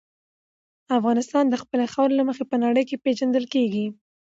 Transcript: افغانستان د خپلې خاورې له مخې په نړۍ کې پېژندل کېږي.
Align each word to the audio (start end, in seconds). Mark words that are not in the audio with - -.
افغانستان 0.97 1.45
د 1.49 1.55
خپلې 1.61 1.85
خاورې 1.93 2.13
له 2.19 2.23
مخې 2.29 2.43
په 2.51 2.55
نړۍ 2.63 2.83
کې 2.89 3.01
پېژندل 3.05 3.45
کېږي. 3.53 3.85